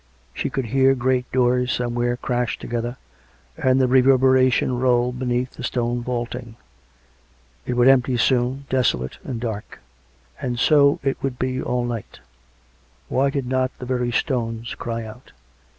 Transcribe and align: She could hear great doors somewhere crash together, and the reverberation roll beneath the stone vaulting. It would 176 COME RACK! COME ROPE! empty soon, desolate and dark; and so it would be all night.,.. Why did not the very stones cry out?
She 0.33 0.49
could 0.49 0.65
hear 0.65 0.95
great 0.95 1.31
doors 1.31 1.71
somewhere 1.71 2.17
crash 2.17 2.57
together, 2.57 2.97
and 3.55 3.79
the 3.79 3.87
reverberation 3.87 4.79
roll 4.79 5.11
beneath 5.11 5.51
the 5.51 5.63
stone 5.63 6.01
vaulting. 6.01 6.55
It 7.67 7.73
would 7.75 7.85
176 7.85 8.27
COME 8.27 8.39
RACK! 8.39 8.41
COME 8.41 8.49
ROPE! 8.49 8.81
empty 8.81 8.87
soon, 8.87 8.99
desolate 9.07 9.17
and 9.23 9.39
dark; 9.39 9.79
and 10.41 10.57
so 10.59 10.99
it 11.03 11.21
would 11.21 11.37
be 11.37 11.61
all 11.61 11.85
night.,.. 11.85 12.19
Why 13.09 13.29
did 13.29 13.45
not 13.45 13.71
the 13.77 13.85
very 13.85 14.11
stones 14.11 14.73
cry 14.73 15.03
out? 15.05 15.33